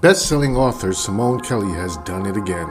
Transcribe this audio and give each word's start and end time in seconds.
Best-selling 0.00 0.56
author 0.56 0.94
Simone 0.94 1.40
Kelly 1.40 1.74
has 1.74 1.98
done 1.98 2.24
it 2.24 2.34
again. 2.34 2.68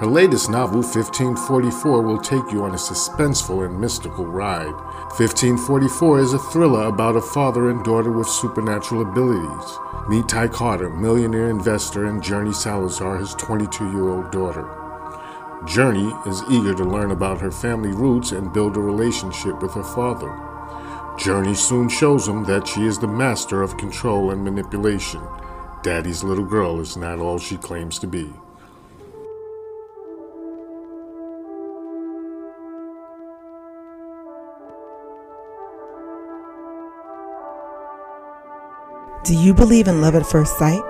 Her 0.00 0.06
latest 0.06 0.50
novel, 0.50 0.82
1544, 0.82 2.02
will 2.02 2.18
take 2.18 2.52
you 2.52 2.62
on 2.64 2.72
a 2.72 2.76
suspenseful 2.76 3.64
and 3.64 3.80
mystical 3.80 4.26
ride. 4.26 4.74
1544 5.16 6.20
is 6.20 6.34
a 6.34 6.38
thriller 6.38 6.88
about 6.88 7.16
a 7.16 7.22
father 7.22 7.70
and 7.70 7.82
daughter 7.82 8.12
with 8.12 8.28
supernatural 8.28 9.00
abilities. 9.00 9.78
Meet 10.10 10.28
Ty 10.28 10.48
Carter, 10.48 10.90
millionaire 10.90 11.48
investor, 11.48 12.04
and 12.04 12.22
Journey 12.22 12.52
Salazar, 12.52 13.16
his 13.16 13.32
22 13.36 13.90
year 13.90 14.10
old 14.10 14.30
daughter. 14.30 14.68
Journey 15.66 16.12
is 16.26 16.42
eager 16.50 16.74
to 16.74 16.84
learn 16.84 17.12
about 17.12 17.40
her 17.40 17.50
family 17.50 17.92
roots 17.92 18.32
and 18.32 18.52
build 18.52 18.76
a 18.76 18.80
relationship 18.80 19.62
with 19.62 19.72
her 19.72 19.82
father. 19.82 20.38
Journey 21.16 21.54
soon 21.54 21.88
shows 21.88 22.28
him 22.28 22.44
that 22.44 22.68
she 22.68 22.84
is 22.84 22.98
the 22.98 23.08
master 23.08 23.62
of 23.62 23.78
control 23.78 24.32
and 24.32 24.44
manipulation. 24.44 25.22
Daddy's 25.82 26.22
little 26.22 26.44
girl 26.44 26.78
is 26.78 26.96
not 26.96 27.18
all 27.18 27.40
she 27.40 27.56
claims 27.56 27.98
to 27.98 28.06
be. 28.06 28.32
Do 39.24 39.34
you 39.34 39.52
believe 39.52 39.88
in 39.88 40.00
love 40.00 40.14
at 40.14 40.24
first 40.24 40.56
sight? 40.56 40.82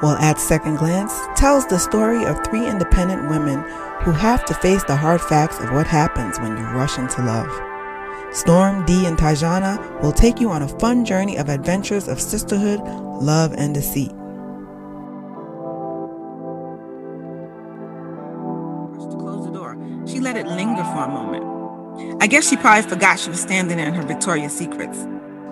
Well, 0.00 0.16
At 0.20 0.38
Second 0.38 0.76
Glance 0.76 1.12
tells 1.34 1.66
the 1.66 1.78
story 1.78 2.24
of 2.24 2.44
three 2.44 2.68
independent 2.68 3.28
women 3.28 3.62
who 4.02 4.12
have 4.12 4.44
to 4.44 4.54
face 4.54 4.84
the 4.84 4.96
hard 4.96 5.20
facts 5.20 5.58
of 5.58 5.72
what 5.72 5.86
happens 5.88 6.38
when 6.38 6.56
you 6.56 6.64
rush 6.64 6.98
into 6.98 7.22
love. 7.22 7.63
Storm, 8.34 8.84
Dee, 8.84 9.06
and 9.06 9.16
Tyjana 9.16 10.02
will 10.02 10.10
take 10.10 10.40
you 10.40 10.50
on 10.50 10.62
a 10.62 10.68
fun 10.80 11.04
journey 11.04 11.36
of 11.36 11.48
adventures 11.48 12.08
of 12.08 12.20
sisterhood, 12.20 12.80
love, 13.22 13.52
and 13.56 13.72
deceit. 13.72 14.10
To 18.98 19.16
close 19.18 19.46
the 19.46 19.52
door, 19.52 19.78
she 20.04 20.18
let 20.18 20.36
it 20.36 20.48
linger 20.48 20.82
for 20.82 21.04
a 21.04 21.08
moment. 21.08 22.20
I 22.20 22.26
guess 22.26 22.48
she 22.48 22.56
probably 22.56 22.90
forgot 22.90 23.20
she 23.20 23.30
was 23.30 23.40
standing 23.40 23.76
there 23.76 23.86
in 23.86 23.94
her 23.94 24.02
Victoria's 24.02 24.52
Secrets. 24.52 25.06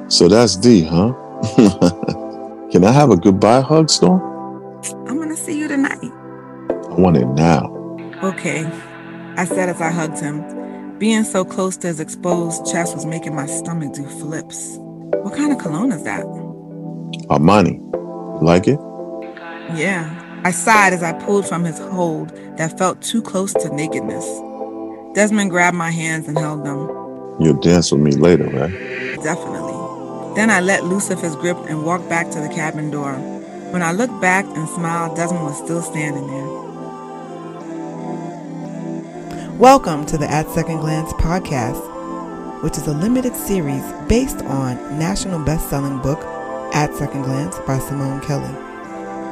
So 0.08 0.26
that's 0.26 0.56
Dee, 0.56 0.82
huh? 0.82 1.12
Can 2.72 2.82
I 2.84 2.90
have 2.90 3.10
a 3.10 3.16
goodbye 3.16 3.60
hug, 3.60 3.90
Storm? 3.90 4.20
I'm 5.06 5.18
gonna 5.18 5.36
see 5.36 5.56
you 5.56 5.68
tonight. 5.68 6.02
I 6.02 6.94
want 6.98 7.16
it 7.16 7.26
now. 7.26 7.68
Okay, 8.24 8.64
I 9.36 9.44
said 9.44 9.68
as 9.68 9.80
I 9.80 9.92
hugged 9.92 10.18
him. 10.18 10.61
Being 11.02 11.24
so 11.24 11.44
close 11.44 11.76
to 11.78 11.88
his 11.88 11.98
exposed 11.98 12.64
chest 12.70 12.94
was 12.94 13.04
making 13.04 13.34
my 13.34 13.46
stomach 13.46 13.92
do 13.92 14.04
flips. 14.04 14.76
What 15.24 15.34
kind 15.34 15.50
of 15.50 15.58
cologne 15.58 15.90
is 15.90 16.04
that? 16.04 16.24
Armani. 17.26 17.80
Like 18.40 18.68
it? 18.68 18.78
Yeah. 19.76 20.06
I 20.44 20.52
sighed 20.52 20.92
as 20.92 21.02
I 21.02 21.12
pulled 21.14 21.48
from 21.48 21.64
his 21.64 21.80
hold 21.80 22.28
that 22.56 22.78
felt 22.78 23.02
too 23.02 23.20
close 23.20 23.52
to 23.54 23.74
nakedness. 23.74 24.24
Desmond 25.16 25.50
grabbed 25.50 25.76
my 25.76 25.90
hands 25.90 26.28
and 26.28 26.38
held 26.38 26.64
them. 26.64 26.86
You'll 27.40 27.60
dance 27.60 27.90
with 27.90 28.00
me 28.00 28.12
later, 28.12 28.44
right? 28.44 28.70
Definitely. 29.24 30.36
Then 30.36 30.50
I 30.50 30.60
let 30.60 30.84
loose 30.84 31.10
of 31.10 31.20
his 31.20 31.34
grip 31.34 31.56
and 31.68 31.84
walked 31.84 32.08
back 32.08 32.30
to 32.30 32.38
the 32.38 32.48
cabin 32.48 32.92
door. 32.92 33.14
When 33.72 33.82
I 33.82 33.90
looked 33.90 34.20
back 34.20 34.44
and 34.44 34.68
smiled, 34.68 35.16
Desmond 35.16 35.46
was 35.46 35.58
still 35.58 35.82
standing 35.82 36.28
there. 36.28 36.61
Welcome 39.62 40.06
to 40.06 40.18
the 40.18 40.28
At 40.28 40.50
Second 40.50 40.78
Glance 40.80 41.12
podcast, 41.12 42.64
which 42.64 42.76
is 42.76 42.88
a 42.88 42.92
limited 42.92 43.36
series 43.36 43.84
based 44.08 44.42
on 44.42 44.74
national 44.98 45.38
best-selling 45.44 46.00
book 46.00 46.18
At 46.74 46.92
Second 46.96 47.22
Glance 47.22 47.60
by 47.60 47.78
Simone 47.78 48.20
Kelly. 48.22 48.52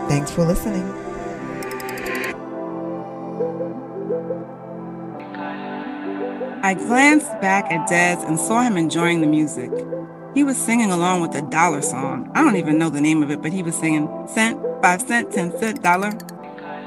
Thanks 0.08 0.30
for 0.30 0.44
listening. 0.44 0.88
I 6.62 6.74
glanced 6.74 7.32
back 7.40 7.64
at 7.72 7.88
Dez 7.88 8.24
and 8.28 8.38
saw 8.38 8.62
him 8.62 8.76
enjoying 8.76 9.22
the 9.22 9.26
music. 9.26 9.72
He 10.32 10.44
was 10.44 10.56
singing 10.56 10.92
along 10.92 11.22
with 11.22 11.32
the 11.32 11.42
dollar 11.42 11.82
song. 11.82 12.30
I 12.36 12.44
don't 12.44 12.54
even 12.54 12.78
know 12.78 12.88
the 12.88 13.00
name 13.00 13.24
of 13.24 13.32
it, 13.32 13.42
but 13.42 13.52
he 13.52 13.64
was 13.64 13.74
singing 13.74 14.08
cent, 14.28 14.60
five 14.80 15.02
cent, 15.02 15.32
ten 15.32 15.58
cent, 15.58 15.82
dollar. 15.82 16.12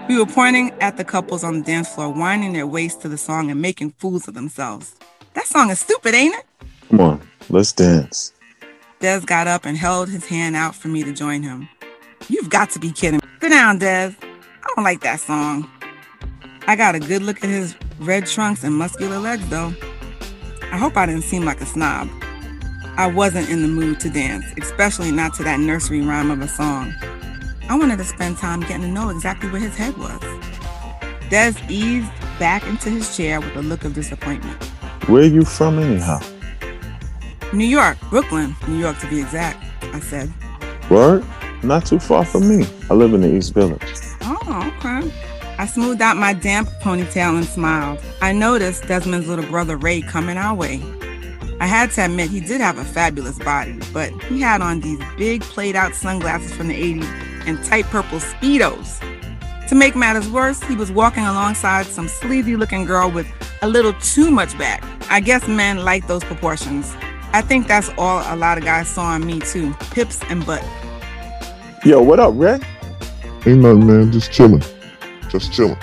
We 0.10 0.20
were 0.20 0.26
pointing 0.26 0.72
at 0.82 0.98
the 0.98 1.06
couples 1.06 1.46
on 1.46 1.60
the 1.60 1.66
dance 1.66 1.88
floor, 1.88 2.10
winding 2.10 2.52
their 2.52 2.68
waists 2.68 3.02
to 3.04 3.10
the 3.10 3.18
song 3.18 3.50
and 3.50 3.62
making 3.62 3.92
fools 3.92 4.28
of 4.28 4.34
themselves. 4.34 4.96
That 5.34 5.46
song 5.46 5.70
is 5.70 5.80
stupid, 5.80 6.14
ain't 6.14 6.36
it? 6.36 6.46
Come 6.90 7.00
on, 7.00 7.28
let's 7.50 7.72
dance. 7.72 8.34
Dez 9.00 9.26
got 9.26 9.48
up 9.48 9.66
and 9.66 9.78
held 9.78 10.10
his 10.10 10.26
hand 10.26 10.58
out 10.58 10.76
for 10.76 10.90
me 10.90 11.04
to 11.04 11.14
join 11.14 11.42
him. 11.42 11.70
You've 12.28 12.50
got 12.50 12.70
to 12.72 12.80
be 12.80 12.92
kidding. 12.92 13.20
Me. 13.20 13.28
Sit 13.42 13.50
down, 13.50 13.80
Dez. 13.80 14.16
I 14.22 14.74
don't 14.76 14.84
like 14.84 15.02
that 15.02 15.22
song. 15.22 15.70
I 16.68 16.76
got 16.76 16.96
a 16.96 17.00
good 17.00 17.22
look 17.22 17.44
at 17.44 17.50
his 17.50 17.76
red 18.00 18.28
trunks 18.28 18.64
and 18.64 18.76
muscular 18.76 19.20
legs, 19.20 19.48
though. 19.50 19.74
I 20.72 20.78
hope 20.78 20.98
I 20.98 21.06
didn't 21.06 21.24
seem 21.24 21.46
like 21.46 21.62
a 21.62 21.66
snob. 21.66 22.10
I 22.98 23.08
wasn't 23.08 23.50
in 23.50 23.62
the 23.62 23.68
mood 23.68 24.00
to 24.02 24.10
dance, 24.10 24.46
especially 24.58 25.12
not 25.12 25.34
to 25.36 25.44
that 25.44 25.60
nursery 25.60 26.02
rhyme 26.02 26.30
of 26.30 26.42
a 26.42 26.48
song. 26.48 26.94
I 27.74 27.76
wanted 27.76 27.98
to 27.98 28.04
spend 28.04 28.38
time 28.38 28.60
getting 28.60 28.82
to 28.82 28.88
know 28.88 29.10
exactly 29.10 29.50
where 29.50 29.60
his 29.60 29.76
head 29.76 29.98
was. 29.98 30.20
Dez 31.32 31.58
eased 31.72 32.08
back 32.38 32.64
into 32.68 32.92
his 32.92 33.18
chair 33.18 33.42
with 33.42 33.56
a 33.56 33.64
look 33.64 33.84
of 33.84 33.96
disappointment. 33.96 34.64
Where 35.10 35.24
are 35.24 35.26
you 35.26 35.44
from, 35.44 35.80
anyhow? 35.80 36.20
New 37.52 37.66
York, 37.66 37.98
Brooklyn, 38.12 38.56
New 38.68 38.78
York 38.78 39.00
to 39.00 39.08
be 39.08 39.22
exact, 39.22 39.66
I 39.86 40.00
said. 40.02 40.32
Word? 40.92 41.26
Not 41.64 41.88
too 41.88 41.98
far 41.98 42.24
from 42.24 42.48
me. 42.48 42.68
I 42.92 42.94
live 42.94 43.12
in 43.16 43.22
the 43.22 43.36
East 43.36 43.56
Village. 43.56 43.82
Oh, 44.22 44.72
okay. 44.78 45.12
I 45.58 45.66
smoothed 45.66 46.04
out 46.04 46.16
my 46.16 46.34
damp 46.34 46.70
ponytail 46.80 47.36
and 47.36 47.46
smiled. 47.48 47.98
I 48.22 48.34
noticed 48.34 48.84
Desmond's 48.84 49.28
little 49.28 49.48
brother 49.48 49.78
Ray 49.78 50.04
coming 50.04 50.38
our 50.38 50.54
way. 50.54 50.80
I 51.60 51.66
had 51.66 51.90
to 51.94 52.06
admit 52.06 52.30
he 52.30 52.40
did 52.40 52.62
have 52.62 52.78
a 52.78 52.86
fabulous 52.86 53.40
body, 53.40 53.80
but 53.92 54.12
he 54.26 54.42
had 54.42 54.62
on 54.62 54.80
these 54.82 55.00
big 55.18 55.42
played 55.42 55.76
out 55.76 55.96
sunglasses 55.96 56.54
from 56.54 56.68
the 56.68 56.76
80s 56.76 57.33
and 57.46 57.64
tight 57.64 57.86
purple 57.86 58.20
Speedos. 58.20 59.00
To 59.70 59.76
make 59.76 59.96
matters 59.96 60.30
worse, 60.30 60.62
he 60.64 60.76
was 60.76 60.92
walking 60.92 61.24
alongside 61.24 61.86
some 61.86 62.08
sleazy 62.08 62.56
looking 62.56 62.86
girl 62.86 63.10
with 63.10 63.28
a 63.62 63.68
little 63.68 63.94
too 63.94 64.30
much 64.30 64.58
back. 64.58 64.84
I 65.10 65.20
guess 65.20 65.48
men 65.48 65.84
like 65.84 66.08
those 66.08 66.24
proportions. 66.24 66.94
I 67.32 67.42
think 67.42 67.68
that's 67.68 67.90
all 67.98 68.22
a 68.32 68.36
lot 68.36 68.58
of 68.58 68.64
guys 68.64 68.88
saw 68.88 69.16
in 69.16 69.26
me 69.26 69.40
too 69.40 69.74
hips 69.94 70.22
and 70.30 70.46
butt. 70.46 70.64
Yo, 71.84 72.02
what 72.02 72.20
up, 72.20 72.34
Ray? 72.36 72.60
Ain't 73.46 73.60
nothing, 73.60 73.88
man. 73.88 74.12
Just 74.12 74.32
chilling. 74.32 74.64
Just 75.30 75.52
chilling. 75.52 75.78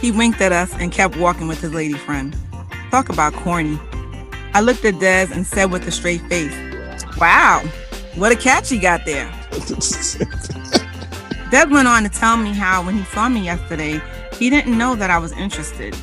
He 0.00 0.10
winked 0.10 0.40
at 0.40 0.52
us 0.52 0.72
and 0.74 0.90
kept 0.90 1.16
walking 1.16 1.46
with 1.46 1.60
his 1.60 1.74
lady 1.74 1.94
friend. 1.94 2.36
Talk 2.90 3.08
about 3.08 3.32
corny. 3.34 3.78
I 4.54 4.60
looked 4.60 4.84
at 4.84 4.94
Dez 4.94 5.30
and 5.32 5.46
said 5.46 5.70
with 5.70 5.86
a 5.86 5.90
straight 5.90 6.22
face, 6.22 6.56
Wow, 7.18 7.62
what 8.14 8.32
a 8.32 8.36
catch 8.36 8.70
he 8.70 8.78
got 8.78 9.04
there. 9.04 9.32
Dez 11.54 11.70
went 11.70 11.86
on 11.86 12.02
to 12.02 12.08
tell 12.08 12.36
me 12.36 12.52
how 12.52 12.84
when 12.84 12.96
he 12.96 13.04
saw 13.04 13.28
me 13.28 13.44
yesterday, 13.44 14.02
he 14.32 14.50
didn't 14.50 14.76
know 14.76 14.96
that 14.96 15.08
I 15.08 15.18
was 15.18 15.30
interested, 15.34 15.94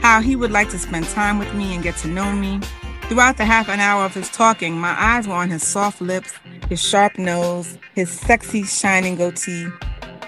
how 0.00 0.22
he 0.22 0.34
would 0.34 0.50
like 0.50 0.70
to 0.70 0.78
spend 0.78 1.04
time 1.08 1.38
with 1.38 1.52
me 1.52 1.74
and 1.74 1.82
get 1.82 1.94
to 1.98 2.08
know 2.08 2.32
me. 2.32 2.58
Throughout 3.02 3.36
the 3.36 3.44
half 3.44 3.68
an 3.68 3.80
hour 3.80 4.06
of 4.06 4.14
his 4.14 4.30
talking, 4.30 4.78
my 4.78 4.98
eyes 4.98 5.28
were 5.28 5.34
on 5.34 5.50
his 5.50 5.62
soft 5.62 6.00
lips, 6.00 6.32
his 6.70 6.82
sharp 6.82 7.18
nose, 7.18 7.76
his 7.94 8.08
sexy 8.08 8.62
shining 8.62 9.16
goatee, 9.16 9.68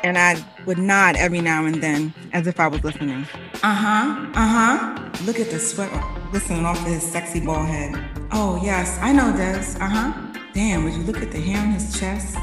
and 0.05 0.19
I 0.19 0.45
would 0.67 0.77
nod 0.77 1.17
every 1.17 1.41
now 1.41 1.65
and 1.65 1.83
then 1.83 2.13
as 2.35 2.47
if 2.47 2.61
I 2.61 2.69
was 2.69 2.85
listening. 2.85 3.25
Uh 3.63 3.75
huh, 3.75 4.27
uh 4.35 4.47
huh. 4.47 5.25
Look 5.25 5.41
at 5.41 5.49
the 5.49 5.59
sweat 5.59 5.91
glistening 6.33 6.67
off 6.67 6.79
of 6.81 6.85
his 6.89 7.03
sexy 7.03 7.41
bald 7.41 7.67
head. 7.67 7.95
Oh, 8.31 8.61
yes, 8.63 8.99
I 9.01 9.13
know 9.13 9.33
Dez. 9.33 9.81
Uh 9.81 9.89
huh. 9.89 10.43
Damn, 10.53 10.85
would 10.85 10.93
you 10.93 11.03
look 11.05 11.23
at 11.23 11.33
the 11.33 11.41
hair 11.41 11.63
on 11.63 11.71
his 11.71 11.99
chest 11.99 12.37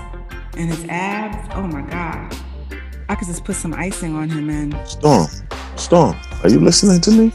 and 0.57 0.69
his 0.69 0.85
abs? 0.85 1.53
Oh 1.55 1.67
my 1.67 1.81
God. 1.81 2.35
I 3.09 3.15
could 3.15 3.27
just 3.27 3.44
put 3.44 3.55
some 3.55 3.73
icing 3.73 4.15
on 4.15 4.29
him 4.29 4.50
and. 4.50 4.75
Storm, 4.88 5.27
Storm, 5.75 6.15
are 6.44 6.50
you 6.50 6.59
listening 6.59 7.01
to 7.01 7.11
me? 7.11 7.31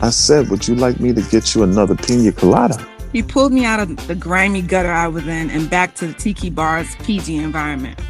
I 0.00 0.10
said, 0.10 0.48
would 0.48 0.66
you 0.66 0.74
like 0.74 0.98
me 1.00 1.12
to 1.12 1.22
get 1.22 1.54
you 1.54 1.62
another 1.62 1.94
pina 1.94 2.32
colada? 2.32 2.86
He 3.12 3.22
pulled 3.22 3.52
me 3.52 3.64
out 3.64 3.80
of 3.80 4.06
the 4.06 4.14
grimy 4.14 4.62
gutter 4.62 4.90
I 4.90 5.08
was 5.08 5.26
in 5.26 5.50
and 5.50 5.68
back 5.68 5.94
to 5.96 6.06
the 6.06 6.14
tiki 6.14 6.48
bar's 6.48 6.94
PG 6.96 7.36
environment. 7.36 8.00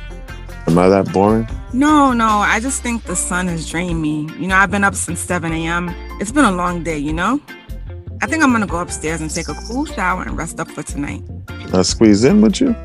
Am 0.66 0.78
I 0.78 0.88
that 0.88 1.12
boring? 1.12 1.48
No, 1.72 2.12
no, 2.12 2.26
I 2.26 2.60
just 2.60 2.82
think 2.82 3.04
the 3.04 3.16
sun 3.16 3.48
has 3.48 3.68
drained 3.68 4.00
me. 4.00 4.28
You 4.38 4.48
know, 4.48 4.56
I've 4.56 4.70
been 4.70 4.84
up 4.84 4.94
since 4.94 5.20
7 5.20 5.52
a.m. 5.52 5.88
It's 6.20 6.30
been 6.32 6.44
a 6.44 6.52
long 6.52 6.82
day, 6.82 6.98
you 6.98 7.12
know? 7.12 7.40
I 8.22 8.26
think 8.26 8.42
I'm 8.42 8.52
gonna 8.52 8.66
go 8.66 8.80
upstairs 8.80 9.20
and 9.20 9.30
take 9.30 9.48
a 9.48 9.54
cool 9.54 9.86
shower 9.86 10.22
and 10.22 10.36
rest 10.36 10.60
up 10.60 10.70
for 10.70 10.82
tonight. 10.82 11.22
I 11.72 11.82
squeeze 11.82 12.24
in 12.24 12.42
with 12.42 12.60
you? 12.60 12.76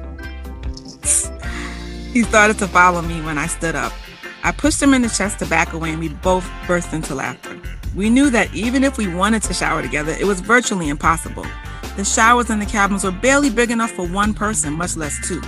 He 2.15 2.23
started 2.23 2.57
to 2.59 2.67
follow 2.69 3.01
me 3.01 3.21
when 3.23 3.38
I 3.38 3.45
stood 3.45 3.75
up. 3.75 3.91
I 4.41 4.53
pushed 4.53 4.81
him 4.81 4.94
in 4.94 5.01
the 5.01 5.09
chest 5.09 5.39
to 5.39 5.45
back 5.47 5.73
away 5.73 5.89
and 5.89 6.00
we 6.00 6.07
both 6.07 6.50
burst 6.65 6.94
into 6.94 7.13
laughter. 7.13 7.59
We 7.94 8.09
knew 8.09 8.29
that 8.29 8.53
even 8.56 8.85
if 8.85 8.97
we 8.97 9.13
wanted 9.13 9.44
to 9.44 9.53
shower 9.53 9.81
together, 9.81 10.13
it 10.17 10.23
was 10.23 10.39
virtually 10.39 10.88
impossible. 10.88 11.45
The 11.97 12.06
showers 12.06 12.50
in 12.50 12.59
the 12.59 12.65
cabins 12.65 13.03
were 13.03 13.12
barely 13.12 13.50
big 13.50 13.69
enough 13.69 13.91
for 13.91 14.07
one 14.07 14.33
person, 14.33 14.71
much 14.77 14.95
less 14.95 15.27
two. 15.27 15.41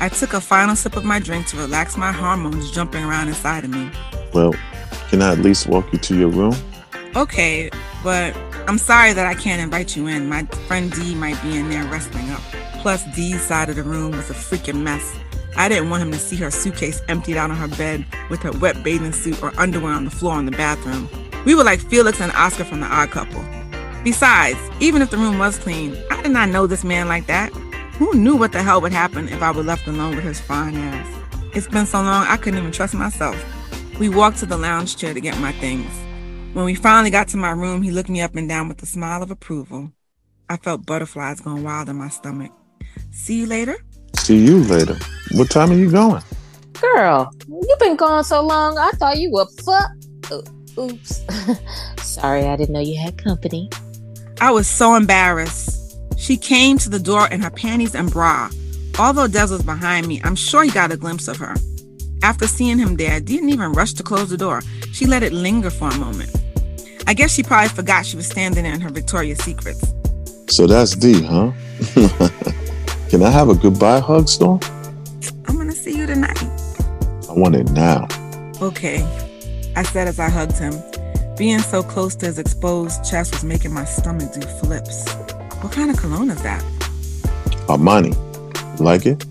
I 0.00 0.10
took 0.10 0.34
a 0.34 0.40
final 0.42 0.76
sip 0.76 0.96
of 0.96 1.04
my 1.06 1.18
drink 1.18 1.46
to 1.46 1.56
relax 1.56 1.96
my 1.96 2.12
hormones 2.12 2.70
jumping 2.70 3.02
around 3.02 3.28
inside 3.28 3.64
of 3.64 3.70
me. 3.70 3.90
Well, 4.34 4.54
can 5.08 5.22
I 5.22 5.32
at 5.32 5.38
least 5.38 5.66
walk 5.66 5.90
you 5.94 5.98
to 5.98 6.14
your 6.14 6.28
room? 6.28 6.54
Okay, 7.16 7.70
but 8.02 8.36
I'm 8.68 8.76
sorry 8.76 9.14
that 9.14 9.26
I 9.26 9.32
can't 9.32 9.62
invite 9.62 9.96
you 9.96 10.08
in. 10.08 10.28
My 10.28 10.44
friend 10.68 10.92
Dee 10.92 11.14
might 11.14 11.42
be 11.42 11.56
in 11.56 11.70
there 11.70 11.84
resting 11.84 12.28
up. 12.32 12.42
Plus, 12.82 13.02
Dee's 13.16 13.40
side 13.40 13.70
of 13.70 13.76
the 13.76 13.82
room 13.82 14.10
was 14.10 14.28
a 14.28 14.34
freaking 14.34 14.82
mess. 14.82 15.18
I 15.56 15.68
didn't 15.68 15.90
want 15.90 16.02
him 16.02 16.10
to 16.12 16.18
see 16.18 16.36
her 16.36 16.50
suitcase 16.50 17.00
emptied 17.08 17.36
out 17.36 17.50
on 17.50 17.56
her 17.56 17.68
bed 17.76 18.04
with 18.30 18.40
her 18.42 18.52
wet 18.52 18.82
bathing 18.82 19.12
suit 19.12 19.42
or 19.42 19.52
underwear 19.58 19.92
on 19.92 20.04
the 20.04 20.10
floor 20.10 20.38
in 20.38 20.46
the 20.46 20.52
bathroom. 20.52 21.08
We 21.44 21.54
were 21.54 21.64
like 21.64 21.80
Felix 21.80 22.20
and 22.20 22.32
Oscar 22.32 22.64
from 22.64 22.80
the 22.80 22.86
odd 22.86 23.10
couple. 23.10 23.44
Besides, 24.02 24.58
even 24.80 25.02
if 25.02 25.10
the 25.10 25.16
room 25.16 25.38
was 25.38 25.58
clean, 25.58 25.96
I 26.10 26.22
did 26.22 26.32
not 26.32 26.48
know 26.48 26.66
this 26.66 26.84
man 26.84 27.08
like 27.08 27.26
that. 27.26 27.52
Who 27.98 28.14
knew 28.14 28.36
what 28.36 28.52
the 28.52 28.62
hell 28.62 28.80
would 28.80 28.92
happen 28.92 29.28
if 29.28 29.42
I 29.42 29.50
were 29.50 29.62
left 29.62 29.86
alone 29.86 30.16
with 30.16 30.24
his 30.24 30.40
fine 30.40 30.76
ass? 30.76 31.20
It's 31.54 31.68
been 31.68 31.86
so 31.86 31.98
long 31.98 32.26
I 32.26 32.36
couldn't 32.36 32.58
even 32.58 32.72
trust 32.72 32.94
myself. 32.94 33.36
We 34.00 34.08
walked 34.08 34.38
to 34.38 34.46
the 34.46 34.56
lounge 34.56 34.96
chair 34.96 35.14
to 35.14 35.20
get 35.20 35.38
my 35.38 35.52
things. 35.52 35.90
When 36.52 36.64
we 36.64 36.74
finally 36.74 37.10
got 37.10 37.28
to 37.28 37.36
my 37.36 37.52
room, 37.52 37.82
he 37.82 37.92
looked 37.92 38.08
me 38.08 38.20
up 38.20 38.34
and 38.34 38.48
down 38.48 38.68
with 38.68 38.82
a 38.82 38.86
smile 38.86 39.22
of 39.22 39.30
approval. 39.30 39.92
I 40.48 40.56
felt 40.56 40.84
butterflies 40.84 41.40
going 41.40 41.62
wild 41.62 41.88
in 41.88 41.96
my 41.96 42.08
stomach. 42.08 42.52
See 43.12 43.38
you 43.38 43.46
later? 43.46 43.76
See 44.24 44.38
you 44.38 44.64
later. 44.64 44.96
What 45.32 45.50
time 45.50 45.70
are 45.70 45.74
you 45.74 45.90
going? 45.90 46.22
Girl, 46.80 47.30
you've 47.46 47.78
been 47.78 47.94
gone 47.94 48.24
so 48.24 48.40
long, 48.40 48.78
I 48.78 48.90
thought 48.92 49.18
you 49.18 49.30
were 49.30 49.44
fuck. 49.62 49.90
Oops. 50.78 51.22
Sorry, 52.02 52.46
I 52.46 52.56
didn't 52.56 52.72
know 52.72 52.80
you 52.80 52.98
had 52.98 53.22
company. 53.22 53.68
I 54.40 54.50
was 54.50 54.66
so 54.66 54.94
embarrassed. 54.94 55.94
She 56.16 56.38
came 56.38 56.78
to 56.78 56.88
the 56.88 56.98
door 56.98 57.28
in 57.28 57.42
her 57.42 57.50
panties 57.50 57.94
and 57.94 58.10
bra. 58.10 58.48
Although 58.98 59.28
Dez 59.28 59.50
was 59.50 59.62
behind 59.62 60.08
me, 60.08 60.22
I'm 60.24 60.36
sure 60.36 60.64
he 60.64 60.70
got 60.70 60.90
a 60.90 60.96
glimpse 60.96 61.28
of 61.28 61.36
her. 61.36 61.54
After 62.22 62.46
seeing 62.46 62.78
him 62.78 62.96
there, 62.96 63.12
I 63.12 63.20
didn't 63.20 63.50
even 63.50 63.72
rush 63.72 63.92
to 63.92 64.02
close 64.02 64.30
the 64.30 64.38
door. 64.38 64.62
She 64.92 65.04
let 65.04 65.22
it 65.22 65.34
linger 65.34 65.68
for 65.68 65.90
a 65.90 65.98
moment. 65.98 66.34
I 67.06 67.12
guess 67.12 67.34
she 67.34 67.42
probably 67.42 67.68
forgot 67.68 68.06
she 68.06 68.16
was 68.16 68.26
standing 68.26 68.64
there 68.64 68.72
in 68.72 68.80
her 68.80 68.88
Victoria's 68.88 69.44
Secrets. 69.44 69.84
So 70.48 70.66
that's 70.66 70.96
Dee, 70.96 71.22
huh? 71.22 71.52
Can 73.14 73.22
I 73.22 73.30
have 73.30 73.48
a 73.48 73.54
goodbye 73.54 74.00
hug, 74.00 74.28
Storm? 74.28 74.58
I'm 75.46 75.56
gonna 75.56 75.70
see 75.70 75.96
you 75.96 76.04
tonight. 76.04 76.42
I 77.30 77.32
want 77.32 77.54
it 77.54 77.70
now. 77.70 78.08
Okay, 78.60 79.04
I 79.76 79.84
said 79.84 80.08
as 80.08 80.18
I 80.18 80.28
hugged 80.28 80.58
him. 80.58 80.74
Being 81.38 81.60
so 81.60 81.84
close 81.84 82.16
to 82.16 82.26
his 82.26 82.40
exposed 82.40 83.08
chest 83.08 83.32
was 83.32 83.44
making 83.44 83.72
my 83.72 83.84
stomach 83.84 84.32
do 84.32 84.40
flips. 84.40 85.08
What 85.62 85.70
kind 85.70 85.92
of 85.92 85.96
cologne 85.96 86.28
is 86.28 86.42
that? 86.42 86.60
Armani. 87.68 88.16
Like 88.80 89.06
it? 89.06 89.24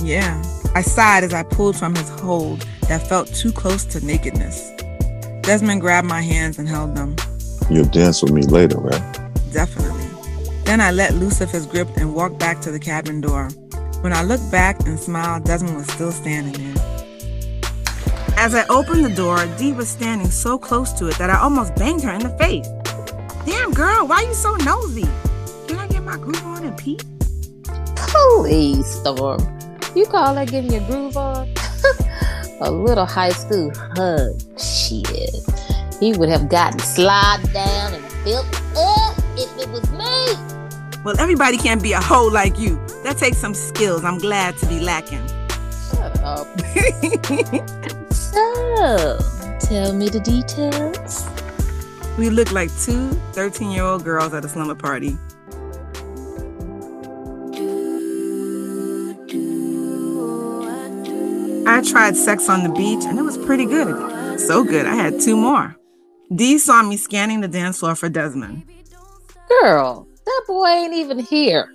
Yeah. 0.00 0.42
I 0.74 0.82
sighed 0.82 1.22
as 1.22 1.32
I 1.32 1.44
pulled 1.44 1.76
from 1.76 1.94
his 1.94 2.08
hold 2.08 2.66
that 2.88 3.06
felt 3.06 3.28
too 3.28 3.52
close 3.52 3.84
to 3.84 4.04
nakedness. 4.04 4.72
Desmond 5.42 5.80
grabbed 5.80 6.08
my 6.08 6.22
hands 6.22 6.58
and 6.58 6.68
held 6.68 6.96
them. 6.96 7.14
You'll 7.70 7.84
dance 7.84 8.20
with 8.20 8.32
me 8.32 8.42
later, 8.42 8.80
right? 8.80 9.30
Definitely. 9.52 9.95
Then 10.66 10.80
I 10.80 10.90
let 10.90 11.14
loose 11.14 11.40
of 11.40 11.48
his 11.48 11.64
grip 11.64 11.88
and 11.96 12.12
walked 12.12 12.40
back 12.40 12.60
to 12.62 12.72
the 12.72 12.80
cabin 12.80 13.20
door. 13.20 13.48
When 14.00 14.12
I 14.12 14.24
looked 14.24 14.50
back 14.50 14.84
and 14.84 14.98
smiled, 14.98 15.44
Desmond 15.44 15.76
was 15.76 15.86
still 15.86 16.10
standing 16.10 16.74
there. 16.74 16.84
As 18.36 18.52
I 18.52 18.66
opened 18.68 19.04
the 19.04 19.14
door, 19.14 19.46
Dee 19.58 19.72
was 19.72 19.88
standing 19.88 20.28
so 20.28 20.58
close 20.58 20.92
to 20.94 21.06
it 21.06 21.18
that 21.18 21.30
I 21.30 21.38
almost 21.38 21.76
banged 21.76 22.02
her 22.02 22.10
in 22.10 22.18
the 22.18 22.36
face. 22.36 22.68
Damn, 23.46 23.72
girl, 23.72 24.08
why 24.08 24.22
you 24.22 24.34
so 24.34 24.56
nosy? 24.56 25.06
Can 25.68 25.78
I 25.78 25.86
get 25.86 26.02
my 26.02 26.16
groove 26.16 26.44
on 26.44 26.64
and 26.64 26.76
pee? 26.76 26.98
Please, 27.94 28.86
Storm. 28.86 29.38
You 29.94 30.04
call 30.06 30.34
that 30.34 30.50
getting 30.50 30.72
your 30.72 30.84
groove 30.88 31.16
on? 31.16 31.48
a 32.60 32.72
little 32.72 33.06
high 33.06 33.30
school 33.30 33.72
hug. 33.94 34.40
Shit. 34.58 35.30
He 36.00 36.12
would 36.18 36.28
have 36.28 36.48
gotten 36.48 36.80
slide 36.80 37.40
down 37.52 37.94
and 37.94 38.04
built 38.24 38.46
up 38.76 39.16
if 39.36 39.62
it 39.62 39.68
was. 39.70 39.95
Well, 41.06 41.20
everybody 41.20 41.56
can't 41.56 41.80
be 41.80 41.92
a 41.92 42.00
hoe 42.00 42.26
like 42.26 42.58
you. 42.58 42.84
That 43.04 43.16
takes 43.16 43.38
some 43.38 43.54
skills 43.54 44.02
I'm 44.02 44.18
glad 44.18 44.56
to 44.56 44.66
be 44.66 44.80
lacking. 44.80 45.24
Shut 45.88 46.20
up. 46.24 46.48
so, 48.10 49.16
tell 49.60 49.92
me 49.92 50.08
the 50.08 50.18
details. 50.18 51.24
We 52.18 52.28
look 52.28 52.50
like 52.50 52.76
two 52.80 53.10
13 53.34 53.70
year 53.70 53.84
old 53.84 54.02
girls 54.02 54.34
at 54.34 54.44
a 54.44 54.48
slumber 54.48 54.74
party. 54.74 55.16
I 61.68 61.82
tried 61.88 62.16
sex 62.16 62.48
on 62.48 62.64
the 62.64 62.74
beach 62.76 63.04
and 63.04 63.16
it 63.16 63.22
was 63.22 63.38
pretty 63.38 63.66
good. 63.66 64.40
So 64.40 64.64
good, 64.64 64.86
I 64.86 64.96
had 64.96 65.20
two 65.20 65.36
more. 65.36 65.76
Dee 66.34 66.58
saw 66.58 66.82
me 66.82 66.96
scanning 66.96 67.42
the 67.42 67.48
dance 67.48 67.78
floor 67.78 67.94
for 67.94 68.08
Desmond. 68.08 68.64
Girl, 69.62 70.08
that 70.26 70.42
boy 70.46 70.66
ain't 70.66 70.94
even 70.94 71.18
here. 71.18 71.72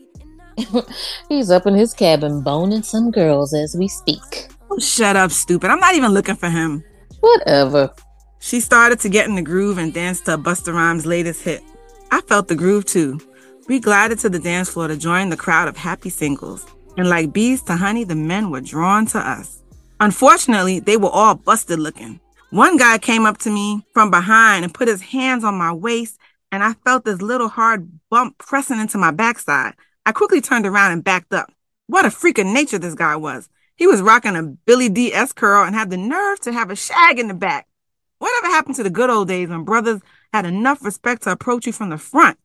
He's 1.29 1.49
up 1.49 1.65
in 1.65 1.73
his 1.73 1.93
cabin 1.93 2.41
boning 2.41 2.83
some 2.83 3.09
girls 3.09 3.53
as 3.53 3.75
we 3.75 3.87
speak. 3.87 4.49
Oh, 4.69 4.77
shut 4.79 5.15
up, 5.15 5.31
stupid. 5.31 5.69
I'm 5.69 5.79
not 5.79 5.95
even 5.95 6.11
looking 6.11 6.35
for 6.35 6.49
him. 6.49 6.83
Whatever. 7.19 7.93
She 8.39 8.59
started 8.59 8.99
to 9.01 9.09
get 9.09 9.27
in 9.27 9.35
the 9.35 9.41
groove 9.41 9.77
and 9.77 9.93
danced 9.93 10.25
to 10.25 10.37
Busta 10.37 10.73
Rhymes' 10.73 11.05
latest 11.05 11.43
hit. 11.43 11.63
I 12.11 12.21
felt 12.21 12.47
the 12.47 12.55
groove 12.55 12.85
too. 12.85 13.19
We 13.67 13.79
glided 13.79 14.19
to 14.19 14.29
the 14.29 14.39
dance 14.39 14.69
floor 14.69 14.87
to 14.87 14.97
join 14.97 15.29
the 15.29 15.37
crowd 15.37 15.67
of 15.67 15.77
happy 15.77 16.09
singles. 16.09 16.65
And 16.97 17.07
like 17.07 17.31
bees 17.31 17.61
to 17.63 17.75
honey, 17.75 18.03
the 18.03 18.15
men 18.15 18.49
were 18.49 18.61
drawn 18.61 19.05
to 19.07 19.19
us. 19.19 19.61
Unfortunately, 19.99 20.79
they 20.79 20.97
were 20.97 21.09
all 21.09 21.35
busted 21.35 21.79
looking. 21.79 22.19
One 22.49 22.75
guy 22.75 22.97
came 22.97 23.25
up 23.25 23.37
to 23.39 23.49
me 23.49 23.85
from 23.93 24.11
behind 24.11 24.65
and 24.65 24.73
put 24.73 24.87
his 24.87 25.01
hands 25.01 25.43
on 25.43 25.55
my 25.55 25.71
waist, 25.71 26.17
and 26.51 26.63
I 26.63 26.73
felt 26.73 27.05
this 27.05 27.21
little 27.21 27.47
hard 27.47 27.89
bump 28.09 28.37
pressing 28.37 28.79
into 28.79 28.97
my 28.97 29.11
backside. 29.11 29.73
I 30.05 30.11
quickly 30.11 30.41
turned 30.41 30.65
around 30.65 30.91
and 30.91 31.03
backed 31.03 31.33
up. 31.33 31.51
What 31.87 32.05
a 32.05 32.11
freak 32.11 32.37
of 32.37 32.47
nature 32.47 32.79
this 32.79 32.95
guy 32.95 33.15
was. 33.15 33.49
He 33.75 33.87
was 33.87 34.01
rocking 34.01 34.35
a 34.35 34.43
Billy 34.43 34.89
Dee. 34.89 35.13
S. 35.13 35.33
curl 35.33 35.63
and 35.63 35.75
had 35.75 35.89
the 35.89 35.97
nerve 35.97 36.39
to 36.41 36.53
have 36.53 36.69
a 36.69 36.75
shag 36.75 37.19
in 37.19 37.27
the 37.27 37.33
back. 37.33 37.67
Whatever 38.19 38.47
happened 38.47 38.75
to 38.75 38.83
the 38.83 38.89
good 38.89 39.09
old 39.09 39.27
days 39.27 39.49
when 39.49 39.63
brothers 39.63 40.01
had 40.31 40.45
enough 40.45 40.83
respect 40.83 41.23
to 41.23 41.31
approach 41.31 41.65
you 41.65 41.73
from 41.73 41.89
the 41.89 41.97
front? 41.97 42.37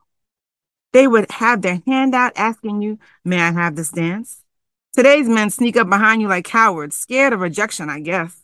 They 0.93 1.07
would 1.07 1.31
have 1.33 1.61
their 1.61 1.83
hand 1.87 2.15
out 2.15 2.33
asking 2.37 2.81
you, 2.81 2.99
May 3.25 3.41
I 3.41 3.53
have 3.53 3.77
this 3.77 3.91
dance? 3.91 4.43
Today's 4.95 5.29
men 5.29 5.51
sneak 5.51 5.77
up 5.77 5.91
behind 5.91 6.23
you 6.23 6.29
like 6.29 6.47
cowards, 6.47 6.97
scared 6.97 7.35
of 7.35 7.41
rejection, 7.41 7.91
I 7.91 8.01
guess. 8.01 8.43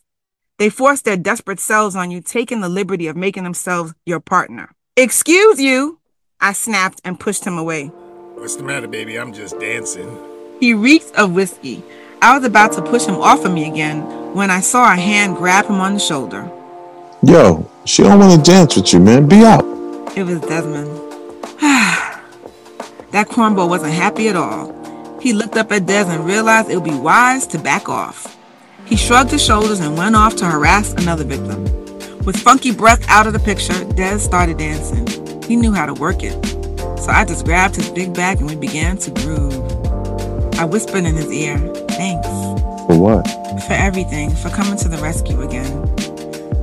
They 0.59 0.69
force 0.69 1.01
their 1.01 1.17
desperate 1.17 1.59
selves 1.59 1.95
on 1.95 2.11
you, 2.11 2.21
taking 2.21 2.61
the 2.61 2.69
liberty 2.69 3.07
of 3.07 3.17
making 3.17 3.43
themselves 3.43 3.95
your 4.05 4.19
partner. 4.19 4.69
Excuse 4.95 5.59
you, 5.59 5.97
I 6.39 6.53
snapped 6.53 7.01
and 7.03 7.19
pushed 7.19 7.43
him 7.43 7.57
away. 7.57 7.87
What's 8.35 8.57
the 8.57 8.63
matter, 8.63 8.87
baby? 8.87 9.17
I'm 9.17 9.33
just 9.33 9.59
dancing. 9.59 10.19
He 10.59 10.75
reeked 10.75 11.15
of 11.15 11.33
whiskey. 11.33 11.81
I 12.21 12.37
was 12.37 12.45
about 12.45 12.73
to 12.73 12.81
push 12.83 13.03
him 13.05 13.15
off 13.15 13.43
of 13.43 13.51
me 13.51 13.67
again 13.67 14.35
when 14.35 14.51
I 14.51 14.59
saw 14.59 14.93
a 14.93 14.95
hand 14.95 15.37
grab 15.37 15.65
him 15.65 15.81
on 15.81 15.95
the 15.95 15.99
shoulder. 15.99 16.47
Yo, 17.23 17.67
she 17.85 18.03
don't 18.03 18.19
want 18.19 18.45
to 18.45 18.51
dance 18.51 18.75
with 18.75 18.93
you, 18.93 18.99
man. 18.99 19.27
Be 19.27 19.43
out. 19.43 19.65
It 20.15 20.25
was 20.25 20.39
Desmond. 20.41 20.85
that 21.59 23.29
cornball 23.29 23.69
wasn't 23.69 23.93
happy 23.93 24.27
at 24.27 24.35
all. 24.35 25.19
He 25.19 25.33
looked 25.33 25.57
up 25.57 25.71
at 25.71 25.87
Dez 25.87 26.05
and 26.05 26.23
realized 26.23 26.69
it 26.69 26.75
would 26.75 26.83
be 26.83 26.95
wise 26.95 27.47
to 27.47 27.57
back 27.57 27.89
off. 27.89 28.37
He 28.85 28.95
shrugged 28.95 29.31
his 29.31 29.43
shoulders 29.43 29.79
and 29.79 29.97
went 29.97 30.15
off 30.15 30.35
to 30.35 30.45
harass 30.45 30.93
another 30.93 31.23
victim. 31.23 31.82
With 32.25 32.37
funky 32.37 32.71
breath 32.71 33.05
out 33.09 33.27
of 33.27 33.33
the 33.33 33.39
picture, 33.39 33.73
Dez 33.73 34.19
started 34.21 34.57
dancing. 34.57 35.05
He 35.43 35.57
knew 35.57 35.73
how 35.73 35.85
to 35.85 35.93
work 35.93 36.23
it. 36.23 36.33
So 36.99 37.09
I 37.09 37.25
just 37.25 37.43
grabbed 37.43 37.75
his 37.75 37.89
big 37.89 38.13
bag 38.13 38.39
and 38.39 38.49
we 38.49 38.55
began 38.55 38.97
to 38.99 39.11
groove. 39.11 39.53
I 40.57 40.63
whispered 40.63 41.03
in 41.03 41.15
his 41.15 41.29
ear, 41.29 41.57
Thanks. 41.89 42.27
For 42.87 42.97
what? 42.97 43.27
For 43.67 43.73
everything, 43.73 44.33
for 44.35 44.49
coming 44.49 44.77
to 44.77 44.87
the 44.87 44.99
rescue 44.99 45.41
again. 45.41 45.69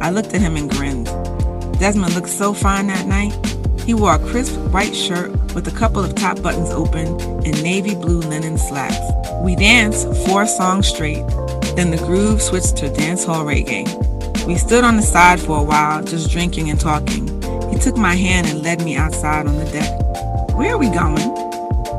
I 0.01 0.09
looked 0.11 0.33
at 0.33 0.41
him 0.41 0.57
and 0.57 0.71
grinned. 0.71 1.07
Desmond 1.79 2.15
looked 2.15 2.31
so 2.31 2.55
fine 2.55 2.87
that 2.87 3.07
night. 3.07 3.35
He 3.85 3.93
wore 3.93 4.15
a 4.15 4.19
crisp 4.19 4.59
white 4.73 4.97
shirt 4.97 5.31
with 5.55 5.69
a 5.69 5.79
couple 5.79 6.03
of 6.03 6.15
top 6.15 6.41
buttons 6.41 6.71
open 6.71 7.21
and 7.45 7.63
navy 7.63 7.95
blue 7.95 8.21
linen 8.21 8.57
slacks. 8.57 8.97
We 9.43 9.57
danced 9.57 10.07
four 10.27 10.47
songs 10.47 10.89
straight, 10.89 11.27
then 11.77 11.91
the 11.91 12.03
groove 12.07 12.41
switched 12.41 12.79
to 12.79 12.89
dancehall 12.89 13.45
reggae. 13.45 14.10
We 14.47 14.57
stood 14.57 14.85
on 14.85 14.97
the 14.97 15.03
side 15.03 15.41
for 15.41 15.59
a 15.59 15.63
while, 15.63 16.03
just 16.03 16.31
drinking 16.31 16.71
and 16.71 16.81
talking. 16.81 17.27
He 17.71 17.79
took 17.79 17.97
my 17.97 18.15
hand 18.15 18.47
and 18.49 18.63
led 18.63 18.83
me 18.83 18.97
outside 18.97 19.47
on 19.47 19.57
the 19.57 19.65
deck. 19.67 20.57
Where 20.57 20.75
are 20.75 20.79
we 20.79 20.89
going? 20.89 21.19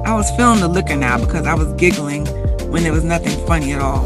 I 0.05 0.13
was 0.15 0.29
feeling 0.31 0.59
the 0.59 0.67
liquor 0.67 0.95
now 0.95 1.17
because 1.17 1.45
I 1.45 1.53
was 1.53 1.71
giggling 1.73 2.25
when 2.71 2.83
there 2.83 2.91
was 2.91 3.03
nothing 3.03 3.45
funny 3.47 3.73
at 3.73 3.81
all. 3.81 4.03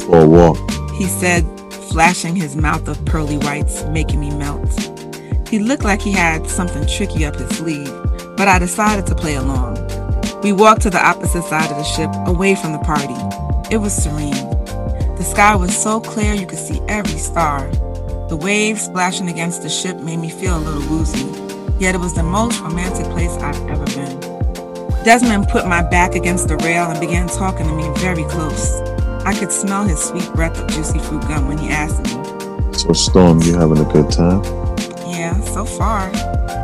For 0.00 0.22
a 0.22 0.28
walk. 0.28 0.58
He 0.96 1.06
said, 1.06 1.44
flashing 1.90 2.36
his 2.36 2.56
mouth 2.56 2.86
of 2.88 3.04
pearly 3.04 3.36
whites, 3.38 3.84
making 3.86 4.20
me 4.20 4.30
melt. 4.30 4.70
He 5.48 5.58
looked 5.58 5.84
like 5.84 6.00
he 6.00 6.12
had 6.12 6.48
something 6.48 6.86
tricky 6.86 7.24
up 7.24 7.36
his 7.36 7.50
sleeve, 7.58 7.92
but 8.36 8.48
I 8.48 8.58
decided 8.58 9.06
to 9.08 9.14
play 9.14 9.34
along. 9.34 9.76
We 10.42 10.52
walked 10.52 10.82
to 10.82 10.90
the 10.90 11.04
opposite 11.04 11.44
side 11.44 11.70
of 11.70 11.76
the 11.76 11.82
ship, 11.82 12.10
away 12.26 12.54
from 12.54 12.72
the 12.72 12.78
party. 12.78 13.16
It 13.74 13.78
was 13.78 13.92
serene. 13.92 14.49
The 15.20 15.26
sky 15.26 15.54
was 15.54 15.76
so 15.76 16.00
clear 16.00 16.32
you 16.32 16.46
could 16.46 16.58
see 16.58 16.80
every 16.88 17.18
star. 17.18 17.68
The 18.30 18.38
waves 18.40 18.80
splashing 18.80 19.28
against 19.28 19.60
the 19.60 19.68
ship 19.68 19.98
made 19.98 20.16
me 20.16 20.30
feel 20.30 20.56
a 20.56 20.64
little 20.64 20.80
woozy, 20.88 21.26
yet 21.78 21.94
it 21.94 21.98
was 21.98 22.14
the 22.14 22.22
most 22.22 22.58
romantic 22.62 23.04
place 23.12 23.32
I've 23.32 23.68
ever 23.68 23.84
been. 23.84 24.18
Desmond 25.04 25.48
put 25.48 25.66
my 25.66 25.82
back 25.82 26.14
against 26.14 26.48
the 26.48 26.56
rail 26.56 26.90
and 26.90 26.98
began 26.98 27.28
talking 27.28 27.66
to 27.66 27.72
me 27.74 27.86
very 27.98 28.24
close. 28.30 28.80
I 29.26 29.38
could 29.38 29.52
smell 29.52 29.84
his 29.84 30.02
sweet 30.02 30.26
breath 30.32 30.58
of 30.58 30.70
juicy 30.70 31.00
fruit 31.00 31.20
gum 31.28 31.48
when 31.48 31.58
he 31.58 31.68
asked 31.68 32.02
me, 32.02 32.72
So, 32.72 32.94
Storm, 32.94 33.42
you 33.42 33.58
having 33.58 33.76
a 33.76 33.92
good 33.92 34.10
time? 34.10 34.42
Yeah, 35.06 35.38
so 35.52 35.66
far. 35.66 36.08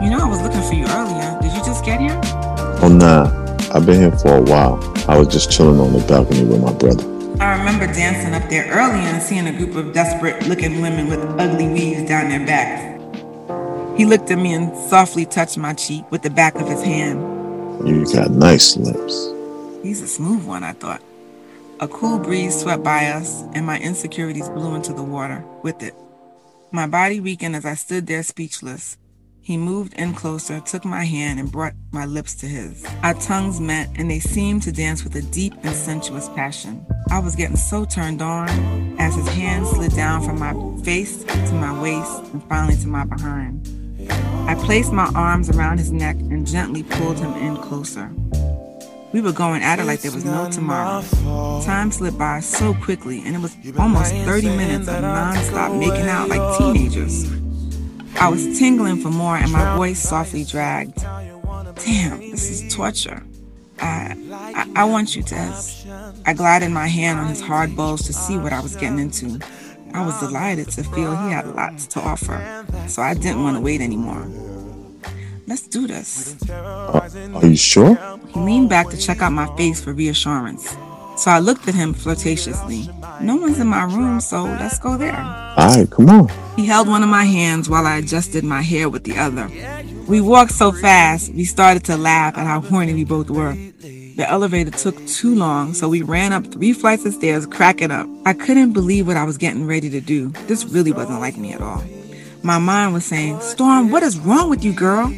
You 0.03 0.09
know, 0.09 0.21
I 0.21 0.29
was 0.31 0.41
looking 0.41 0.63
for 0.63 0.73
you 0.73 0.87
earlier. 0.87 1.39
Did 1.43 1.53
you 1.53 1.63
just 1.63 1.85
get 1.85 2.01
here? 2.01 2.19
Oh, 2.81 2.89
nah. 2.89 3.27
I've 3.75 3.85
been 3.85 4.01
here 4.01 4.17
for 4.17 4.39
a 4.39 4.41
while. 4.41 4.81
I 5.11 5.19
was 5.19 5.29
just 5.29 5.53
chilling 5.53 5.79
on 5.79 5.93
the 5.93 5.99
balcony 6.09 6.47
with 6.47 6.63
my 6.63 6.73
brother. 6.73 7.16
I 7.47 7.57
remember 7.59 7.87
dancing 7.87 8.35
up 8.35 8.51
there 8.51 8.69
early 8.73 8.99
and 9.07 9.23
seeing 9.23 9.47
a 9.47 9.53
group 9.53 9.77
of 9.77 9.93
desperate 9.93 10.49
looking 10.49 10.81
women 10.81 11.07
with 11.07 11.21
ugly 11.39 11.69
weaves 11.69 12.09
down 12.09 12.29
their 12.29 12.45
backs. 12.45 12.83
He 13.97 14.05
looked 14.05 14.33
at 14.33 14.39
me 14.39 14.53
and 14.53 14.77
softly 14.89 15.27
touched 15.27 15.57
my 15.57 15.73
cheek 15.73 16.11
with 16.11 16.23
the 16.23 16.31
back 16.31 16.57
of 16.57 16.67
his 16.67 16.83
hand. 16.83 17.21
You 17.87 18.05
got 18.13 18.33
nice 18.33 18.77
lips. 18.77 19.31
He's 19.85 20.03
a 20.03 20.09
smooth 20.09 20.45
one, 20.45 20.65
I 20.65 20.73
thought. 20.73 21.01
A 21.79 21.87
cool 21.87 22.19
breeze 22.19 22.63
swept 22.63 22.83
by 22.83 23.07
us, 23.11 23.45
and 23.55 23.65
my 23.65 23.79
insecurities 23.79 24.49
blew 24.49 24.75
into 24.75 24.93
the 24.93 25.05
water 25.05 25.45
with 25.63 25.85
it. 25.85 25.95
My 26.73 26.89
body 26.89 27.21
weakened 27.21 27.55
as 27.55 27.65
I 27.65 27.75
stood 27.75 28.09
there 28.09 28.25
speechless. 28.25 28.99
He 29.47 29.57
moved 29.57 29.95
in 29.95 30.13
closer, 30.13 30.59
took 30.59 30.85
my 30.85 31.05
hand, 31.05 31.39
and 31.39 31.53
brought 31.53 31.75
my 31.93 32.05
lips 32.05 32.35
to 32.41 32.47
his. 32.47 32.85
Our 33.05 33.15
tongues 33.15 33.61
met, 33.61 33.89
and 33.95 34.11
they 34.11 34.19
seemed 34.19 34.65
to 34.65 34.73
dance 34.73 35.05
with 35.05 35.15
a 35.15 35.23
deep 35.23 35.55
and 35.63 35.73
sensuous 35.73 36.29
passion. 36.31 36.85
I 37.13 37.21
was 37.21 37.37
getting 37.37 37.55
so 37.55 37.85
turned 37.85 38.21
on 38.21 38.49
as 38.99 39.15
his 39.15 39.29
hand 39.29 39.69
slid 39.69 39.95
down 39.95 40.25
from 40.25 40.41
my 40.41 40.53
face 40.83 41.23
to 41.23 41.53
my 41.53 41.81
waist 41.81 42.25
and 42.33 42.43
finally 42.49 42.75
to 42.75 42.89
my 42.89 43.05
behind. 43.05 43.69
I 44.49 44.57
placed 44.57 44.93
my 44.93 45.13
arms 45.15 45.49
around 45.49 45.79
his 45.79 45.93
neck 45.93 46.17
and 46.17 46.45
gently 46.45 46.83
pulled 46.83 47.21
him 47.21 47.33
in 47.35 47.57
closer. 47.57 48.11
We 49.13 49.21
were 49.21 49.31
going 49.31 49.63
at 49.63 49.79
it 49.79 49.85
like 49.85 50.01
there 50.01 50.11
was 50.11 50.25
no 50.25 50.51
tomorrow. 50.51 51.05
Time 51.63 51.93
slipped 51.93 52.19
by 52.19 52.41
so 52.41 52.75
quickly, 52.75 53.23
and 53.25 53.37
it 53.37 53.41
was 53.41 53.57
almost 53.79 54.13
30 54.13 54.49
minutes 54.57 54.89
of 54.89 55.05
nonstop 55.05 55.79
making 55.79 56.09
out 56.09 56.29
like 56.29 56.59
teenagers. 56.59 57.46
I 58.19 58.29
was 58.29 58.59
tingling 58.59 59.01
for 59.01 59.11
more, 59.11 59.37
and 59.37 59.53
my 59.53 59.77
voice 59.77 60.01
softly 60.01 60.45
dragged. 60.45 60.97
Damn, 61.85 62.19
this 62.19 62.51
is 62.51 62.75
torture. 62.75 63.23
I, 63.79 64.17
I, 64.33 64.71
I 64.75 64.85
want 64.85 65.15
you, 65.15 65.23
Dez. 65.23 65.87
I 66.25 66.33
glided 66.33 66.71
my 66.71 66.87
hand 66.87 67.19
on 67.21 67.29
his 67.29 67.41
hard 67.41 67.77
bulge 67.77 68.03
to 68.05 68.13
see 68.13 68.39
what 68.39 68.53
I 68.53 68.61
was 68.61 68.75
getting 68.75 68.99
into. 68.99 69.39
I 69.93 70.05
was 70.05 70.19
delighted 70.21 70.71
to 70.73 70.83
feel 70.83 71.15
he 71.15 71.31
had 71.31 71.47
lots 71.55 71.87
to 71.89 72.01
offer, 72.01 72.65
so 72.89 73.03
I 73.03 73.15
didn't 73.15 73.43
want 73.43 73.57
to 73.57 73.61
wait 73.61 73.81
anymore. 73.81 74.27
Let's 75.47 75.67
do 75.69 75.87
this. 75.87 76.37
Uh, 76.51 77.09
are 77.35 77.47
you 77.47 77.57
sure? 77.57 77.97
He 78.35 78.41
leaned 78.41 78.69
back 78.69 78.89
to 78.91 78.97
check 78.97 79.23
out 79.23 79.33
my 79.33 79.55
face 79.57 79.83
for 79.83 79.93
reassurance. 79.93 80.77
So 81.17 81.31
I 81.31 81.39
looked 81.39 81.69
at 81.69 81.75
him 81.75 81.95
flirtatiously. 81.95 82.89
No 83.21 83.37
one's 83.37 83.61
in 83.61 83.69
my 83.69 83.85
room, 83.85 84.21
so 84.21 84.45
let's 84.45 84.79
go 84.79 84.97
there. 84.97 85.46
All 85.67 85.73
right, 85.73 85.91
come 85.91 86.09
on. 86.09 86.29
He 86.55 86.65
held 86.65 86.87
one 86.87 87.03
of 87.03 87.09
my 87.09 87.25
hands 87.25 87.69
while 87.69 87.89
I 87.89 87.97
adjusted 87.97 88.45
my 88.45 88.63
hair 88.63 88.89
with 88.89 89.03
the 89.03 89.17
other. 89.19 89.51
We 90.07 90.21
walked 90.21 90.53
so 90.53 90.71
fast, 90.71 91.35
we 91.35 91.45
started 91.45 91.83
to 91.87 91.97
laugh 91.97 92.39
at 92.39 92.47
how 92.47 92.61
horny 92.61 92.95
we 92.95 93.03
both 93.03 93.29
were. 93.31 93.53
The 93.81 94.25
elevator 94.29 94.71
took 94.71 95.05
too 95.09 95.35
long, 95.35 95.75
so 95.75 95.89
we 95.89 96.03
ran 96.03 96.33
up 96.33 96.47
three 96.53 96.73
flights 96.73 97.05
of 97.05 97.15
stairs, 97.15 97.47
cracking 97.47 97.91
up. 97.91 98.07
I 98.25 98.33
couldn't 98.33 98.75
believe 98.75 99.09
what 99.09 99.17
I 99.17 99.25
was 99.25 99.39
getting 99.39 99.67
ready 99.67 99.91
to 99.91 100.01
do. 100.01 100.29
This 100.47 100.65
really 100.67 100.93
wasn't 100.93 101.19
like 101.19 101.37
me 101.37 101.53
at 101.53 101.61
all. 101.61 101.83
My 102.45 102.59
mind 102.59 102.93
was 102.95 103.05
saying, 103.05 103.41
Storm, 103.41 103.91
what 103.91 104.05
is 104.05 104.21
wrong 104.21 104.49
with 104.49 104.65
you, 104.65 104.73
girl? 104.73 105.13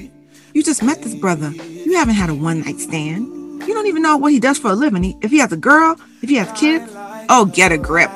You 0.54 0.62
just 0.62 0.82
met 0.82 1.02
this 1.02 1.14
brother. 1.14 1.50
You 1.50 1.98
haven't 1.98 2.14
had 2.14 2.30
a 2.30 2.34
one 2.34 2.62
night 2.62 2.80
stand. 2.80 3.26
You 3.66 3.74
don't 3.74 3.86
even 3.86 4.00
know 4.00 4.16
what 4.16 4.32
he 4.32 4.40
does 4.40 4.58
for 4.58 4.70
a 4.70 4.74
living. 4.74 5.14
If 5.20 5.30
he 5.30 5.40
has 5.40 5.52
a 5.52 5.58
girl, 5.58 6.00
if 6.22 6.30
he 6.30 6.36
has 6.36 6.50
kids. 6.58 6.90
Oh, 7.28 7.44
get 7.44 7.70
a 7.70 7.76
grip, 7.76 8.10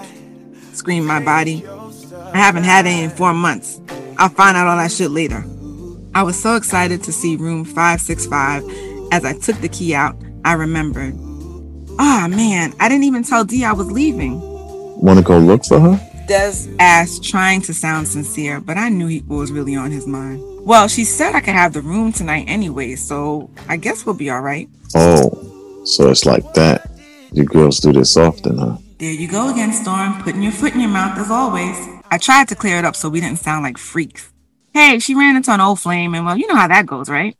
screamed 0.72 1.06
my 1.06 1.22
body. 1.22 1.62
I 2.34 2.38
haven't 2.38 2.64
had 2.64 2.86
any 2.86 3.04
in 3.04 3.10
four 3.10 3.34
months. 3.34 3.80
I'll 4.16 4.30
find 4.30 4.56
out 4.56 4.66
all 4.66 4.78
that 4.78 4.90
shit 4.90 5.10
later. 5.10 5.44
I 6.14 6.22
was 6.22 6.40
so 6.40 6.56
excited 6.56 7.02
to 7.04 7.12
see 7.12 7.36
room 7.36 7.64
565. 7.64 8.64
As 9.12 9.24
I 9.24 9.34
took 9.38 9.56
the 9.60 9.68
key 9.68 9.94
out, 9.94 10.16
I 10.44 10.54
remembered. 10.54 11.14
Ah, 11.98 12.24
oh, 12.24 12.28
man, 12.28 12.72
I 12.80 12.88
didn't 12.88 13.04
even 13.04 13.22
tell 13.22 13.44
Dee 13.44 13.64
I 13.64 13.72
was 13.72 13.90
leaving. 13.90 14.40
Want 14.40 15.18
to 15.18 15.24
go 15.24 15.38
look 15.38 15.64
for 15.64 15.78
her? 15.78 15.96
Dez 16.26 16.74
asked, 16.78 17.22
trying 17.24 17.60
to 17.62 17.74
sound 17.74 18.08
sincere, 18.08 18.60
but 18.60 18.78
I 18.78 18.88
knew 18.88 19.08
he, 19.08 19.18
what 19.20 19.36
was 19.36 19.52
really 19.52 19.76
on 19.76 19.90
his 19.90 20.06
mind. 20.06 20.42
Well, 20.64 20.88
she 20.88 21.04
said 21.04 21.34
I 21.34 21.40
could 21.40 21.54
have 21.54 21.74
the 21.74 21.82
room 21.82 22.12
tonight 22.12 22.44
anyway, 22.46 22.94
so 22.94 23.50
I 23.68 23.76
guess 23.76 24.06
we'll 24.06 24.14
be 24.14 24.30
all 24.30 24.40
right. 24.40 24.68
Oh, 24.94 25.82
so 25.84 26.08
it's 26.08 26.24
like 26.24 26.54
that. 26.54 26.90
You 27.32 27.44
girls 27.44 27.80
do 27.80 27.92
this 27.92 28.16
often, 28.16 28.58
huh? 28.58 28.76
There 28.98 29.12
you 29.12 29.26
go 29.28 29.50
again, 29.50 29.72
Storm, 29.72 30.22
putting 30.22 30.42
your 30.42 30.52
foot 30.52 30.74
in 30.74 30.80
your 30.80 30.90
mouth 30.90 31.18
as 31.18 31.30
always. 31.30 31.76
I 32.12 32.18
tried 32.18 32.46
to 32.48 32.54
clear 32.54 32.76
it 32.76 32.84
up 32.84 32.94
so 32.94 33.08
we 33.08 33.22
didn't 33.22 33.38
sound 33.38 33.62
like 33.62 33.78
freaks. 33.78 34.30
Hey, 34.74 34.98
she 34.98 35.14
ran 35.14 35.34
into 35.34 35.50
an 35.50 35.62
old 35.62 35.80
flame, 35.80 36.14
and 36.14 36.26
well, 36.26 36.36
you 36.36 36.46
know 36.46 36.56
how 36.56 36.68
that 36.68 36.84
goes, 36.84 37.08
right? 37.08 37.34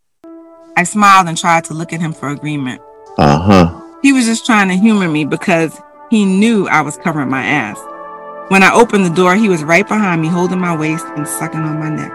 I 0.79 0.85
smiled 0.85 1.29
and 1.29 1.37
tried 1.37 1.65
to 1.65 1.75
look 1.75 1.93
at 1.93 2.01
him 2.01 2.15
for 2.15 2.31
agreement. 2.31 2.81
Uh 3.19 3.39
huh. 3.39 3.83
He 4.01 4.15
was 4.15 4.25
just 4.25 4.47
trying 4.47 4.69
to 4.69 4.75
humor 4.75 5.09
me 5.09 5.27
because 5.27 5.79
he 6.09 6.25
knew 6.25 6.69
I 6.69 6.81
was 6.81 6.97
covering 6.97 7.29
my 7.29 7.45
ass. 7.45 7.79
When 8.49 8.63
I 8.63 8.73
opened 8.73 9.05
the 9.05 9.11
door, 9.11 9.35
he 9.35 9.51
was 9.51 9.63
right 9.63 9.87
behind 9.87 10.23
me, 10.23 10.29
holding 10.29 10.59
my 10.59 10.75
waist 10.75 11.05
and 11.17 11.29
sucking 11.29 11.61
on 11.61 11.79
my 11.79 11.91
neck. 11.91 12.13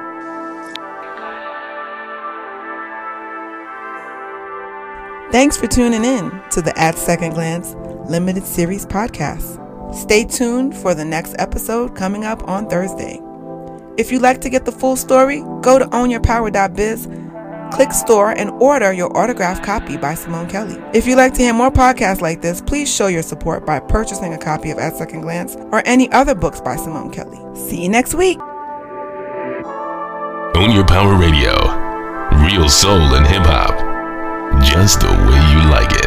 Thanks 5.32 5.58
for 5.58 5.68
tuning 5.68 6.04
in 6.04 6.32
to 6.50 6.64
the 6.64 6.74
At 6.76 6.98
Second 6.98 7.36
Glance 7.36 7.76
Limited 8.10 8.46
Series 8.46 8.88
podcast. 8.88 9.64
Stay 9.94 10.26
tuned 10.26 10.76
for 10.76 10.94
the 10.94 11.06
next 11.06 11.36
episode 11.40 11.96
coming 11.96 12.26
up 12.26 12.48
on 12.48 12.68
Thursday. 12.68 13.22
If 13.98 14.12
you'd 14.12 14.22
like 14.22 14.42
to 14.42 14.50
get 14.50 14.66
the 14.66 14.72
full 14.72 14.96
story, 14.96 15.42
go 15.62 15.80
to 15.80 15.86
ownyourpower.biz, 15.86 17.08
click 17.74 17.92
store, 17.92 18.32
and 18.32 18.52
order 18.62 18.92
your 18.94 19.16
autographed 19.18 19.64
copy 19.64 19.98
by 19.98 20.14
Simone 20.14 20.50
Kelly. 20.50 20.78
If 20.94 21.08
you'd 21.08 21.18
like 21.18 21.34
to 21.36 21.42
hear 21.42 21.54
more 21.54 21.72
podcasts 21.72 22.22
like 22.22 22.42
this, 22.42 22.62
please 22.62 22.94
show 22.94 23.08
your 23.08 23.24
support 23.24 23.66
by 23.66 23.80
purchasing 23.80 24.34
a 24.34 24.38
copy 24.38 24.72
of 24.72 24.78
At 24.78 24.96
Second 24.96 25.22
Glance 25.22 25.56
or 25.72 25.82
any 25.86 26.12
other 26.12 26.36
books 26.36 26.62
by 26.62 26.76
Simone 26.76 27.12
Kelly. 27.12 27.40
See 27.56 27.82
you 27.82 27.90
next 27.90 28.14
week. 28.14 28.40
Own 30.56 30.72
Your 30.72 30.86
Power 30.86 31.16
Radio. 31.16 31.54
Real 32.46 32.68
soul 32.70 33.16
and 33.16 33.26
hip 33.26 33.44
hop. 33.44 33.78
Just 34.64 35.02
the 35.02 35.08
way 35.08 35.40
you 35.52 35.70
like 35.70 35.92
it. 35.92 36.07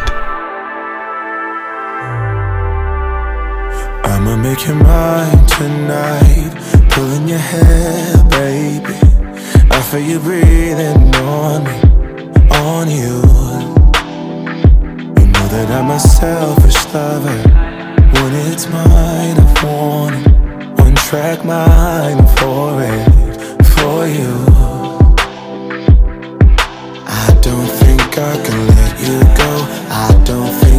I'ma 4.21 4.37
make 4.37 4.67
you 4.67 4.75
mine 4.75 5.45
tonight. 5.47 6.53
Pulling 6.91 7.27
your 7.27 7.39
hair, 7.39 8.23
baby. 8.29 8.93
I 9.71 9.81
feel 9.81 9.99
you 9.99 10.19
breathing 10.19 11.15
on 11.15 11.63
me, 11.63 11.77
on 12.51 12.87
you. 12.87 13.17
You 15.17 15.25
know 15.25 15.47
that 15.53 15.71
I'm 15.71 15.89
a 15.89 15.99
selfish 15.99 16.85
lover. 16.93 17.35
When 18.13 18.33
it's 18.45 18.69
mine, 18.69 19.37
I 19.39 19.65
want 19.65 20.15
it. 20.15 20.79
One 20.79 20.93
track 20.93 21.43
mind 21.43 22.29
for 22.37 22.83
it, 22.83 23.65
for 23.73 24.05
you. 24.05 24.33
I 27.07 27.27
don't 27.41 27.71
think 27.81 28.19
I 28.19 28.35
can 28.45 28.67
let 28.67 28.93
you 29.01 29.19
go. 29.41 29.51
I 29.89 30.23
don't 30.25 30.70